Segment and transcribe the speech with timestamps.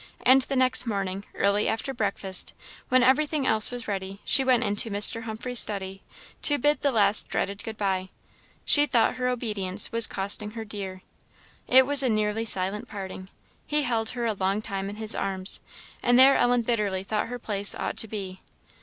[0.25, 2.55] And the next morning, early after breakfast,
[2.89, 5.25] when everything else was ready, she went into Mr.
[5.25, 6.01] Humphrey's study
[6.41, 8.09] to bid the last dreaded good bye.
[8.65, 11.03] She thought her obedience was costing her dear.
[11.67, 13.29] It was nearly a silent parting.
[13.67, 15.61] He held her a long time in his arms;
[16.01, 18.41] and there Ellen bitterly thought her place ought to be.